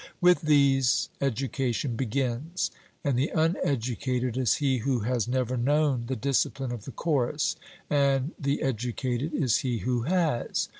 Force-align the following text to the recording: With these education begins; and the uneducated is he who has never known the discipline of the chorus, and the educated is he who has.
With 0.19 0.41
these 0.41 1.09
education 1.21 1.95
begins; 1.95 2.71
and 3.03 3.19
the 3.19 3.31
uneducated 3.35 4.35
is 4.35 4.55
he 4.55 4.79
who 4.79 5.01
has 5.01 5.27
never 5.27 5.55
known 5.55 6.07
the 6.07 6.15
discipline 6.15 6.71
of 6.71 6.85
the 6.85 6.91
chorus, 6.91 7.55
and 7.87 8.31
the 8.39 8.63
educated 8.63 9.31
is 9.31 9.57
he 9.57 9.77
who 9.85 10.01
has. 10.05 10.69